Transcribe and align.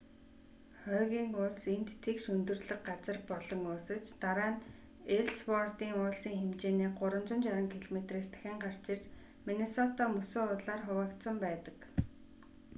хойгийн 0.81 1.31
уулс 1.39 1.63
энд 1.75 1.89
тэгш 2.03 2.23
өндөрлөг 2.35 2.81
газар 2.89 3.17
болон 3.29 3.59
уусаж 3.71 4.05
дараа 4.23 4.51
нь 4.53 4.63
эллсвордын 5.17 5.91
уулсын 6.01 6.35
хэлхээний 6.41 6.91
360 6.97 7.83
км-с 7.85 8.27
дахин 8.33 8.57
гарч 8.65 8.83
ирж 8.93 9.05
миннесота 9.45 10.03
мөсөн 10.15 10.45
уулаар 10.51 10.81
хуваагдсан 10.85 11.35
байдаг 11.45 11.77